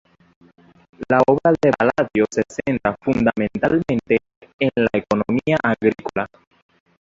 La 1.09 1.19
obra 1.27 1.53
de 1.61 1.71
Paladio 1.77 2.25
se 2.31 2.41
centra 2.65 2.97
fundamentalmente 3.03 4.17
en 4.59 4.71
la 4.75 4.89
economía 4.93 5.59
agrícola. 5.61 6.25